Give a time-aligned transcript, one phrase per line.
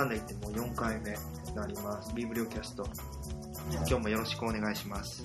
[0.00, 2.14] かんだ言ってもう4回目になります。
[2.14, 2.86] ビブリオキャスト。
[3.70, 5.22] 今日もよろしくお願いします。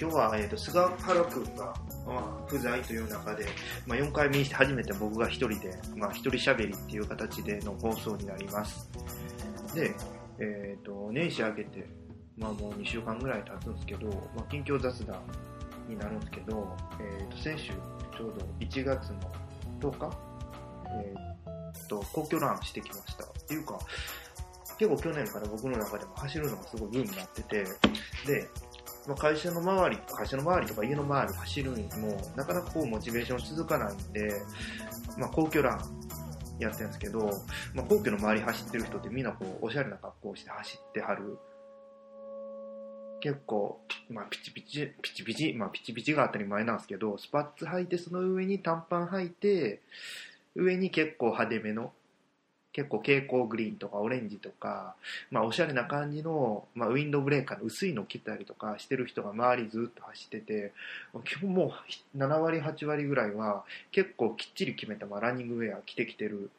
[0.00, 1.74] 今日は、えー、と菅原くんが、
[2.06, 3.46] まあ、不在という中で、
[3.86, 8.88] まあ、4回目にして初めて僕が一人で、まあ、一人喋りっていう形での放送になります。
[9.74, 9.94] で、
[10.38, 11.86] えっ、と、年始明けて、
[12.38, 15.20] まあもう2週間ぐらい経つんですけど、まあ、近況雑談
[15.88, 20.10] になるんですけど、えっ、と、先週、ちょうど1月の10日、
[21.02, 21.33] えっ、
[21.88, 23.24] と、皇居ランしてきました。
[23.24, 23.78] っていうか、
[24.78, 27.64] 結構去年から僕の中でも走るのがすごいブームになってて、
[28.26, 28.48] で、
[29.06, 34.42] まあ、会社の周り、会社の周りとか家の周り走るにも、なかなかこうモチベーション続かないんで、
[35.18, 35.80] まあ、皇居ラン
[36.58, 37.30] やってるんですけど、
[37.74, 41.38] まあ、皇居の周り走ってる人ってみんなこう、おしゃれな格好をして走ってはる。
[43.20, 49.80] 結構、まあ、ピチピチ、ピチピチ、まあ、ピチピチが当たり前なんですけど、スパッツ履いて、その上に短パン履いて、
[50.54, 51.92] 上に結構派手めの、
[52.72, 54.96] 結構蛍光グリーンとかオレンジとか、
[55.30, 60.72] まあ、おしゃれな感じの、まあ、ウィンドブレーカーの薄いのを着たりとかしてる人が周りずっと走ってて、
[61.24, 61.72] 基本も
[62.14, 66.50] う7割、8割ぐらいは結構きっちり決めた、まあ、ランニングウェア着てきてる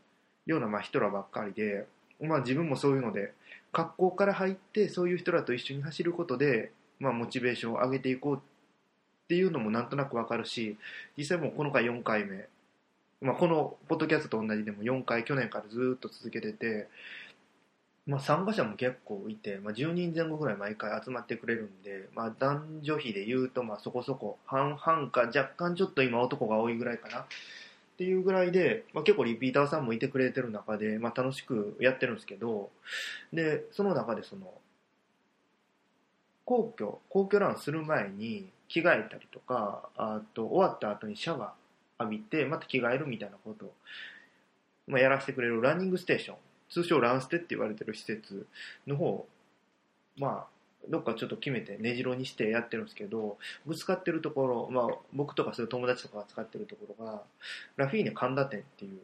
[0.46, 1.86] ようなまあ人らばっかりで、
[2.22, 3.34] まあ、自分もそういうので、
[3.74, 8.40] 格好から入ってそういう人らと一緒に走ることで、まあ、モチベーションを上げていこうっ
[9.28, 10.78] ていうのもなんとなくわかるし、
[11.18, 12.48] 実際もうこの回4回目、
[13.22, 16.88] まあ、このポッドキャストと同じでも4回去年からずっと続けてて、
[18.06, 27.26] まあ、参加者も結構いて、まあ、10人前後ぐらい毎回集まってくれるんで、まあ、男女比で言うとまあそこそこ半々か若干ちょっと今男が多いぐらいかなっ
[27.98, 32.70] ていうぐらいで、まあ、結構リピーターさんもいてくれてる中で、まあ、楽しくやってるんですけど
[33.32, 34.54] でその中でその
[36.44, 41.65] 皇居皇居ランする前に着替えたりとかあと終わった後にシャワー
[42.00, 43.74] 浴びてまた着替えるみたいなことを、
[44.88, 46.38] まあ、やらせてくれるランニングステーション。
[46.70, 48.48] 通称ランステって言われてる施設
[48.88, 49.26] の方
[50.18, 50.56] まあ
[50.90, 57.24] どっかちょっと決めて根城にしてやってるんですけどぶつかってるところ、まあ、僕とかそういう友達とかが使ってるところが
[57.76, 59.00] ラフィーネ神田店っていう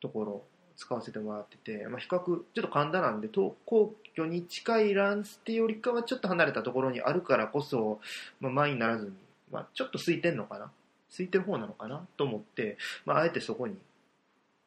[0.00, 0.42] ところ
[0.76, 8.00] 使わせてもらってて、まあ、比較ちょっと神田なんで皇居に近いランステよりかはちょっと離れたところにあるからこそ、
[8.40, 9.12] まあ、前にならずに、
[9.52, 10.72] まあ、ちょっと空いてんのかな
[11.14, 13.76] 空いてる方なのかなと思って、まあ、あえてそこに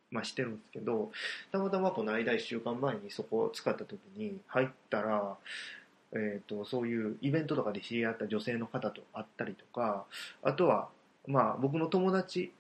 [0.09, 1.12] まあ、してるんですけど
[1.52, 5.35] たまたまこの間1週間前にそこを使った時に入ったら、
[6.13, 10.06] えー、とそういうイベントとかで知り合った女性の方と会ったりとか
[10.44, 10.88] あとは、
[11.28, 12.53] まあ、僕の友達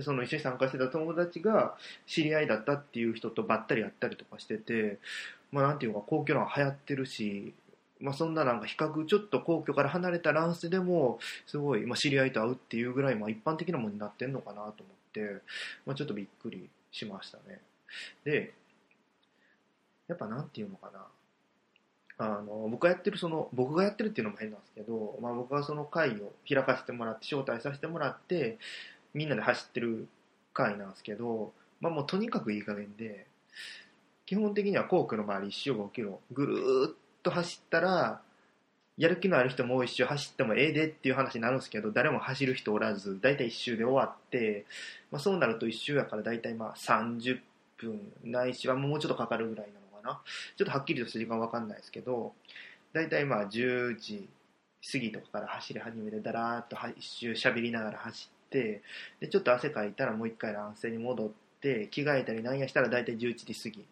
[0.00, 1.74] その一緒に参加してた友達が
[2.06, 4.98] 知り合いだったっていう人とばったり会ったりとかしてて、
[5.50, 7.54] まあ、なんていうか皇居ラン流行ってるし、
[8.00, 14.72] まあ、そんななんか比較ちょっと皇居から離れたランスでもすごい、まあ、知り合いと会うっていうぐらい、まあ、一般的なものになってんのかなと思っ
[15.12, 15.42] て、
[15.86, 17.60] まあ、ちょっとびっくりしましたね。
[18.24, 18.52] で、
[20.08, 21.06] やっぱなんていうのかな。
[22.18, 28.58] あの、僕がやってるその、僕がやってるっていうのも変なんですけど、まあ僕はその会を開かせてもらって、招待させてもらって、
[29.12, 30.08] みんなで走ってる
[30.54, 33.26] 会なんですけど、まあもうとにかくいい加減で、
[34.24, 36.94] 基本的には皇居の周り1周5キロ、ぐるーっ
[37.26, 38.20] と走ったら、
[38.96, 44.64] やる気のある人もう一周走ってもええでっていう話になるんですけど、誰も走る人おらず、大体一周で終わって、
[45.10, 47.40] まあ、そうなると一周やから大体まあ30
[47.76, 50.20] 分ないしはもうちょっとかかるぐらいなのかな。
[50.56, 52.32] ちょっとはっきりとした時間わかんないですけど、
[52.92, 54.28] 大体まあ10時
[54.92, 58.82] 過ぎとかから走り始めて、だらーっと一周喋りながら走って、
[59.20, 63.84] で、ちょっと汗かいたらもう一回乱静に戻って、着替えたりなんやしたら大体11時過ぎ。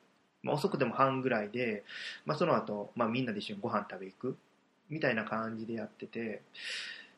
[0.44, 1.82] まあ、遅くても半ぐらいで、
[2.24, 4.36] まあ、その後、まあ、みんなで一緒にご飯食べ行く。
[4.90, 6.42] みたいな感じでやってて、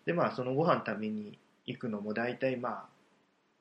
[0.05, 2.87] で、まあ、そのご飯食べに行くのも大体まあ、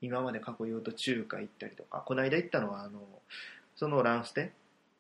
[0.01, 2.99] 今まで過去言うと中華行ったりとか、この間行ったのは、あの、
[3.75, 4.51] そのランステ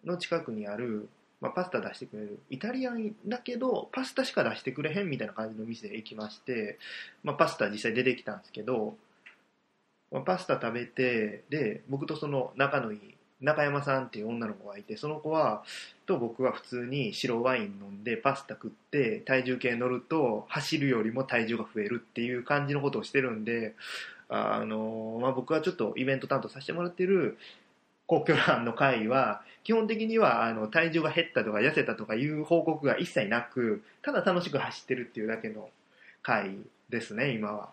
[0.03, 1.07] の近くにある、
[1.41, 6.79] まあ、パスタ出してくれる、イタリアンだけど、パスタしか出してくれへんみたいな感じの店へ行きまして、
[7.23, 8.95] まあ、パスタ実際出てきたんですけど、
[10.11, 15.63] まあ、パスタ食べて、で、僕とその仲のいい中山さんっていう女の子がいて、その子は、
[16.05, 23.75] と僕は普通に白ワイン飲んでパスタ食って体重計乗ると走るよりも体重が増えるっていう感じのことをしてるんで、
[24.29, 27.37] あの、まあ、僕はちょっとイベント担当させてもらってる
[28.07, 35.69] 皇居ランの会は、基本的にはあの体重が減ったとか痩せたとかいう報告が一切なく、ただ楽しく走ってるっていうだけの
[36.21, 36.57] 会
[36.89, 37.69] ですね、今は。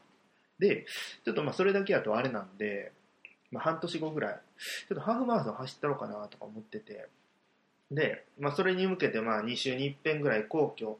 [0.59, 0.87] で、
[1.25, 2.93] ちょっとまあそれだけやとあれなんで、
[3.52, 4.40] まあ、半年後ぐらい、
[4.88, 7.08] ちょっとハーフマラソン走ったろうかなとか思ってて、
[7.90, 10.99] で、まあ、それに向けて、まあ、2週に1遍ぐらい皇居、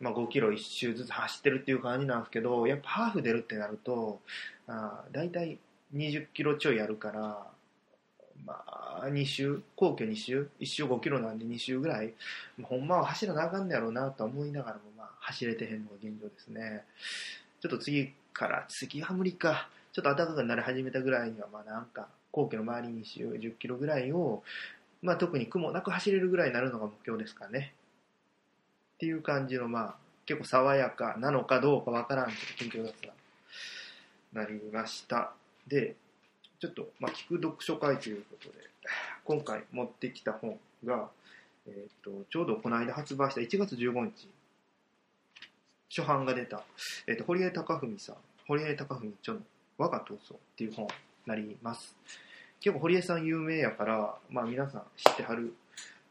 [0.00, 4.20] まあ、5キロ1周ずつ走ってるっていう感じなんですけど、やっぱハーフ出るってなると、
[4.66, 5.58] あ大体
[5.94, 7.46] 20キロちょいやるから、
[8.44, 12.14] まあ、2周、皇居2周、1周5キロなんで2周ぐらい、
[12.62, 16.84] ほんまは走らなあかんねやろうなと思いながらも、まあ、走れてへんのが現状ですね。
[17.60, 19.68] ちょっと次から、次は無理か。
[19.92, 24.42] ちょっと暖かくなり始めたぐらいには、まあなんか、皇居の周り2周10キロぐらいを、
[25.02, 27.74] まあ特に雲なく走れるぐらいになるのが目標ですかね。
[28.94, 29.94] っていう感じの、まあ、
[30.26, 32.32] 結構爽やかなのかどうかわからんけ
[32.64, 33.12] ど、緊張雑談
[34.32, 35.32] なりました。
[35.66, 35.96] で、
[36.60, 38.54] ちょっと、まあ、聞く読書会ということで、
[39.24, 41.08] 今回持ってきた本が、
[41.66, 44.28] えっ、ー、と、ちょうどこの間発売した1月15日、
[45.90, 46.62] 初版が出た、
[47.08, 48.16] えっ、ー、と、堀江貴文さん、
[48.46, 49.40] 堀江貴文著の
[49.82, 50.92] 我が闘争っていう本に
[51.26, 51.96] なります。
[52.60, 55.54] 結構堀江さん有名やから、まあ皆さん知ってはる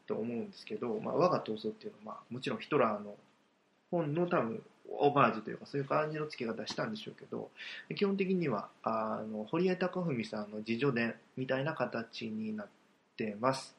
[0.06, 3.15] と思うんですけど、まあ我が闘争っていうのは、まあもちろんヒトラーの
[3.89, 4.62] 本の多分
[5.00, 7.50] オマージュというかそういう感じの付け方したんでしょうけど
[7.95, 12.68] 基本的にはあの堀江貴文さんの自叙伝みたいな形になっ
[13.18, 13.75] てます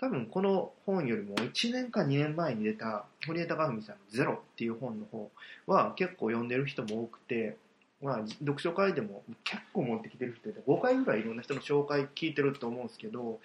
[0.00, 5.30] 多分この本よりも1年か2年前に出た堀江貴文さんの「ゼロっていう本の方
[5.66, 7.56] は結構読んでる人も多くて、
[8.02, 13.38] まあ、読書会でも結構持ってきてる人で5回ぐらいいろんな人の紹介聞いてると思うんですけど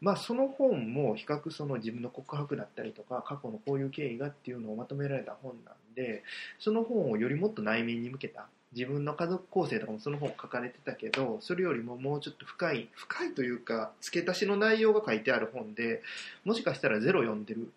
[0.00, 6.22] まあ、その本も比較その自分の告白だったりとか過去のこういう経緯がっていうのをまとめられた本なんで
[6.58, 16.02] その本をよりもっと内面に向けた自分の家族構成とかもその本書かれてたけどそれよりももうちょっと深い深いというか付け足しの内容が書いてある本で
[16.44, 17.70] もしかしたらゼロ読んでる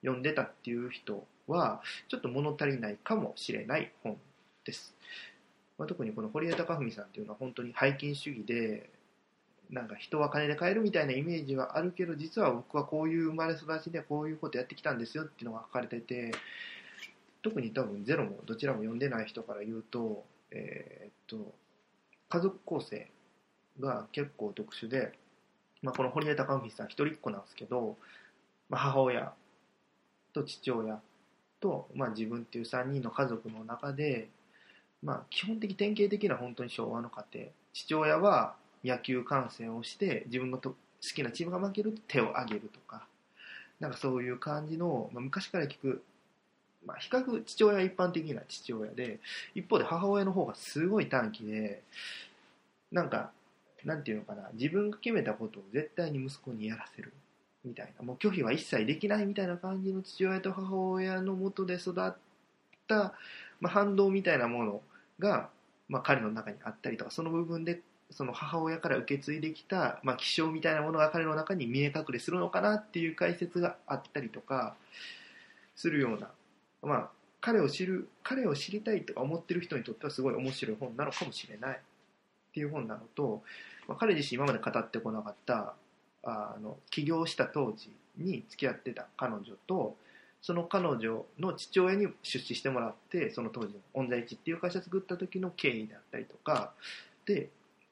[0.00, 4.16] 読んでたっていう人はちょっと物足りないかもしれない本
[4.64, 4.94] です、
[5.80, 8.90] まあ、特にこの堀江貴文さんっていうのは本当に背筋主義で
[9.70, 16.32] なんか人は金で買えるみたいなイメージはあるけど実は僕はこういう生まれ育ちでこういうことやってきたんですよっていうのが書かれてて
[17.40, 21.54] 特に多分ゼロもどちらも読んでない人から言うとえー、っと
[22.28, 23.10] 家族構成
[23.80, 25.12] が結構特殊で、
[25.80, 27.96] まあ、この堀江貴文さん一人っ子なんですけど、
[28.68, 29.32] まあ、母親
[30.34, 31.00] と父親
[31.58, 34.28] と、まあ、自分っていう3人の家族の中で、
[35.02, 38.54] まあ、基本的典型的な本当に昭和の家庭父親は
[38.84, 40.76] 野球観戦をして自分のと好
[41.14, 43.06] きなチームが負けると手を挙げるとか
[43.78, 46.02] なんかそういう感じの、まあ、昔から聞く、
[46.84, 49.18] まあ、比較父親は一般的な父親で
[49.54, 51.82] 一方で母親の方がすごい短気で
[52.92, 53.30] なんか
[53.84, 57.14] なんていうのかな自分が決めたことを絶対に息子にやらせる
[57.64, 58.04] みたいな。
[58.04, 62.14] もう拒否は一切できないみたいな感じの父親と母親のもとで育っ
[62.86, 63.14] た、
[63.60, 64.82] まあ、反動みたいなもの
[65.20, 65.48] が、
[65.88, 67.80] まあ、彼の中にあったりとかその部分で
[68.10, 74.74] その母親から受け継いできた、まあ、気象みたいなものが彼の中に見え隠れするのかなっていう解説があったりとか
[75.76, 76.28] するような、
[76.82, 77.08] まあ、
[77.40, 81.80] 彼を知る彼を知りたいとか思ってる人にとってはすごい面白い本なのかもしれない。
[82.50, 83.42] っていう本なのと、
[83.86, 85.74] まあ、彼自身今まで語ってこなかった
[86.24, 89.94] あの起業した当時に付き合ってた彼女と
[90.42, 96.72] その彼女の父親に出資してもらってその当時のオンザイチっていう会社作った時の経緯であったりとか
[97.26, 97.50] で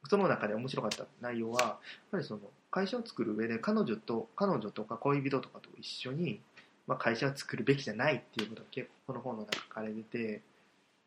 [0.08, 1.78] その中で面白かった内容は、やっ
[2.12, 2.40] ぱりその
[2.70, 6.40] 会社を作る上で彼女と、彼女とか恋人とかと一緒に、
[6.86, 10.42] まあ、会社を作るべきじゃないっていうことが結構この本の中かれてて、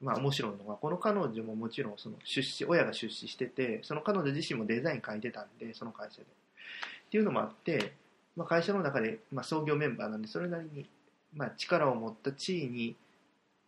[0.02, 6.24] まあ面白いのが、この彼女ももちろんその出資、親が出資してて、その彼女自身もデザイン書いてたんで、その会社で。
[6.24, 6.26] っ
[7.10, 7.94] ていうのもあって、
[8.36, 10.88] まあ、会社の中で、まあ、創業メンバーなんで、それなりに、
[11.34, 12.96] まあ、力を持った地位に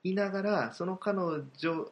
[0.04, 1.92] いながら、その彼女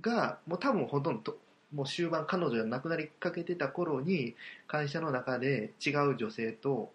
[0.00, 1.36] が、もう多分ほとんど
[1.72, 4.34] もう終盤彼女が亡くなりかけてた頃に
[4.66, 6.92] 会社の中で違う女性と、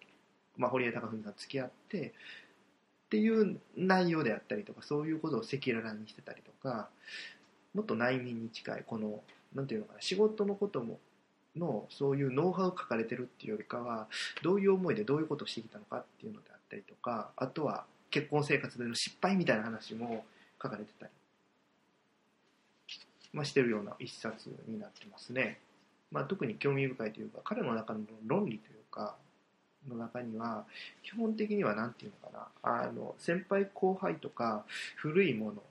[0.58, 2.12] まあ、堀江貴文さん付き合ってっ
[3.10, 6.90] ていう内容であったりとかそういうことを赤裸々にしてたりとか
[7.74, 9.22] もっと内面に近いこの
[9.54, 11.00] なんていうのかな仕事のことも
[11.56, 14.08] のそういうノウハウ書かれてるっていうよりかは
[14.44, 20.24] どういう思いでどういうことをしてきたのかっていうのであったりとかあとは結婚生活での失敗みたいな話も
[20.64, 21.12] 書かれてたり
[23.34, 25.60] まあ、してるような一冊になってますね。
[26.10, 29.16] まあ、特に興味深いというか彼の中の論理というか
[29.90, 30.64] の中には
[31.04, 34.64] 基本的には何て言うのかなあの先輩後輩とか
[34.96, 35.62] 古いもの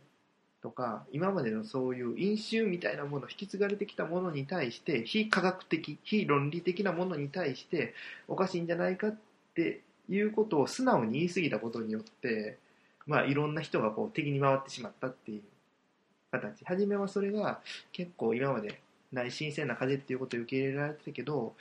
[0.63, 7.95] とか今までのそういう飲酒みたいなもの引き継がれてきたものに対して非科学的非論理的なものに対して
[8.29, 9.17] おかしいんじゃないかっ
[9.55, 12.59] ていうことを素直に言い過ぎたことによって
[13.07, 15.43] まあいろんな人がこう敵に回ってしまったっていう
[16.31, 16.65] 形。
[16.65, 17.61] 初めはそれが
[17.93, 18.81] 結構今まで
[19.13, 21.55] ない新鮮な風っていうことを受け入れられてたけど、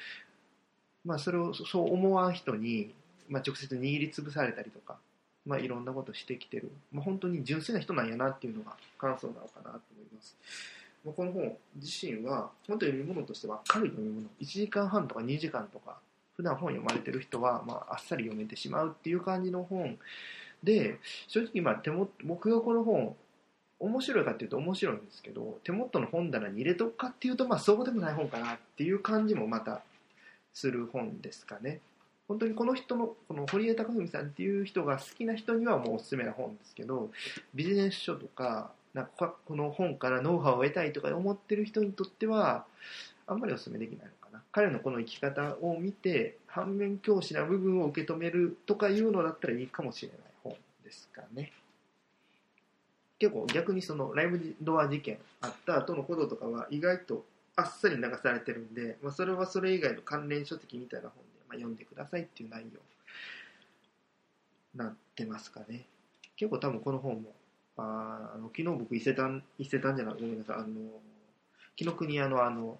[1.06, 2.94] まあ、それをそう思わん人に、
[3.30, 4.98] まあ、直接握りつぶされたりとか、
[5.46, 10.36] まあ、いろんなことしてきてる、まあ、本当に純粋な人なんやなっていうのが感想なのかなと思います、
[11.06, 14.28] この本自身は本当に読み物としては軽い読み物。
[14.42, 15.98] 1時間半とか2時間とか
[16.36, 19.98] 普段本読まれてる人は、まあ、あっさり読めてしまうっていう感じの本
[20.64, 23.16] で正直ま手も僕がこの本
[23.80, 29.82] 面白いかっていうと面白いんですけど手元の本棚に入れとくかっていうとまあそうでもない本かなっていう感じもまた
[30.54, 31.82] する本ですかね。
[32.28, 37.12] 本当にこの人のこの堀江貴文さんっていう人が好きな人にはもうおすすめな本ですけど
[37.54, 42.66] ビジネス書とかなんかこの本からノウハウを得たいとか思ってる人にとっては
[43.28, 44.42] あんまりおすすめできないのかな。
[44.52, 51.52] 彼のこの生き方を見て反面教師な部分を受け止めるとかいうのだったらいいかもしれない本ですかね。
[53.20, 57.24] 結構逆にそのライブドア事件あった後のこととかは意外と
[57.56, 62.80] あっさり流されてるんで、まあ、それはそれ以外の関連書籍みたいな本で、まあ、読んでくださいっていう内容
[64.76, 65.86] なってますかね。
[66.36, 67.32] 結構多分この本も
[67.78, 70.66] ああの昨日僕伊勢丹伊勢丹じゃないごめんなさいあの
[71.76, 72.78] 紀ノ国屋のあの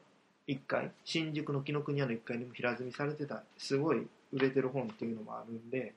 [0.48, 5.94] 1階新宿の紀ノ国屋の1階にも平積みされてたすごい売れてる本っていうのもあるんで、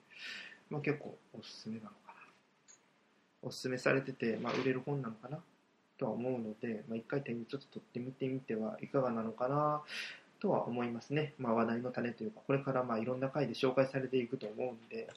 [0.70, 2.12] まあ、結構おすすめなのかな。
[3.42, 5.38] おすすめされてて、まあ、売れる本なのかな？
[5.98, 9.80] とは思うので、まあ、1回手にちょっと取ってみてみてはいかがなのかな？
[10.38, 15.08] とは思いますね、まあ、話題の種というかこれからまあいろんな回で紹介されていくと思うんで、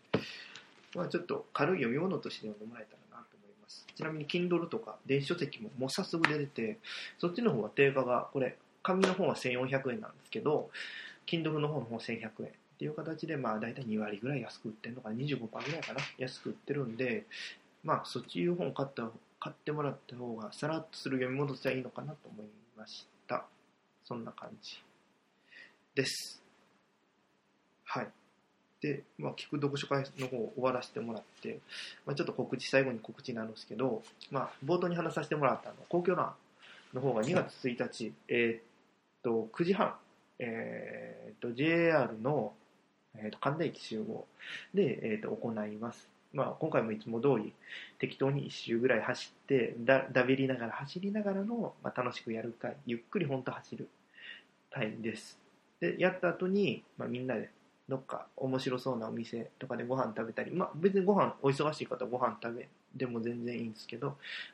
[0.95, 3.85] まあ、ちょっと軽い読み物として読んでもらえたらなと思います。
[3.93, 6.77] ちなみに Kindle とか電子書籍ももう早速出てて、
[7.17, 8.57] そっちの方は定価が、これ、
[8.89, 10.69] 紙の方は1400円なんですけど、
[11.27, 17.25] Kindle の方の方1100円っていう形で、まあ大体2割ぐらい安く売ってるのか、25%ぐらいかな、安く売ってるんで、
[17.83, 22.45] まあそっちいう本買った買ってもらった方がさらっとする読み物としはいいのかなと思い
[22.77, 23.45] ました。
[24.03, 24.81] そんな感じ
[25.95, 26.41] です。
[27.85, 28.07] はい。
[28.81, 31.59] で、まあ、聞く読書会の方を終わらせてもらって、
[32.05, 36.33] まあ、ちょっと告知、最後に告知なんですけど、まあ、冒頭に話させてもらったの公共欄
[36.93, 38.61] の方が2月1日、えー、っ
[39.23, 39.95] と、9時半、
[40.39, 42.53] えー、と、JR の、
[43.15, 44.27] えー、と神田駅集合
[44.73, 46.09] で、えー、と行います。
[46.31, 47.53] まあ、今回もいつも通り
[47.97, 53.89] 適当に1周ぐらい走ってだだべりながら走りながらの、まあ、楽しくやる会ゆっくり本当走る
[54.69, 55.39] タイムです
[55.79, 57.49] でやった後に、まあ、みんなで
[57.89, 64.09] どっか面白そうなお店とかでご飯食べたり、まあ別にご飯、お忙しい方はご飯食べでも全然いいんですけど、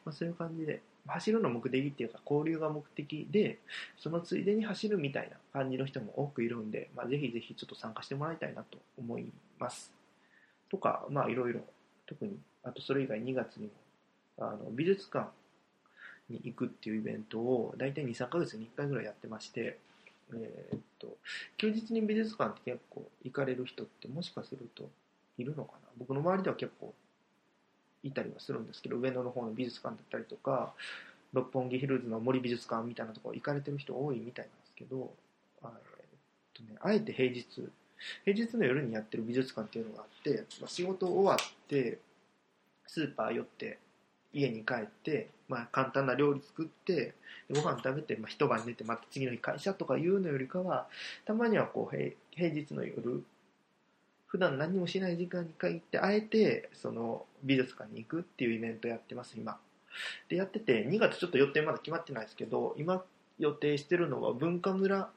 [0.05, 3.59] まあそういう感じで、走るの目的っていうか交流が目的で、
[3.97, 9.91] そのついでに走るみたいな感じの人も多くいるんで、まあぜひぜひちょっと参加してもらいたいなと思います。
[10.69, 11.61] とか、まあいろいろ、
[12.07, 13.71] 特に、あとそれ以外2月にも、
[14.39, 15.29] あの美術館
[16.29, 19.77] に行くっていうイベントを大体2、3ヶ月に1回ぐらいやってまして、
[20.33, 21.17] えー、っと、
[21.57, 24.89] 休日に美術館って結構行かれる人ってもしかすると
[25.37, 26.93] いるのかな僕の周りでは結構
[28.05, 30.73] いたりはするんですけど、上野の方の美術館だったりとか、
[31.33, 35.11] 六本木ヒルズの森美術館みたいなところ行かれてる人多いみたいなんですけど、
[35.63, 36.07] あ,、えっ
[36.53, 37.45] とね、あえて平日、
[38.23, 41.99] 平日の夜にやってる美術館っていうのがあって、まあ、仕事終わって、
[42.87, 43.79] スーパー寄って
[44.33, 47.13] 家に帰って、まあ、簡単な料理作って
[47.49, 50.87] ご飯食べて、まあ、一晩寝てまた次の日会社とかいうのよりかは
[51.25, 53.23] たまにはこう平日の夜
[54.35, 59.57] 普段何もしない時間に限ってあえてその美術館に行くっていうイベントやってます今。
[60.27, 63.01] でやってて2月ちょっと予定まだ決まってないですけど今
[63.39, 65.09] 予定してるのは文化村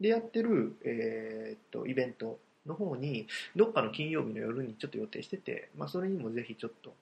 [0.00, 6.94] でやってる、えー、っとイベントの方にどっかの金曜日の夜にちょっと予定してて、まあ、それにもぜひちょっと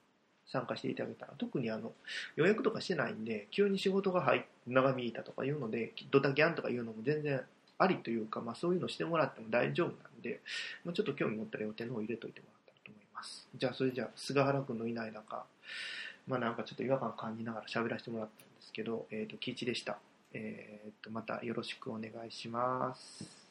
[0.51, 1.35] 参加していただけたら。
[1.39, 1.93] 特にあの
[2.35, 7.41] 予約とかしてないんで急に仕事が入長引いたとかいうのでドタキャンとかいうのも全然
[7.79, 10.41] ありというか、まあ、そういうのしてもらっても大丈夫なんで、
[10.85, 15.45] まあ、ちょっと興味持ったら予定の方入れといてもらったらと思いますじゃあそれじゃあ菅原くんのいない中
[16.27, 19.99] まあなんかちょっと違和感感じながら喋らせてもらったんですけど、えっ、ー、と、キイチでした。
[20.33, 23.46] えっ、ー、と、またよろしくお願いします。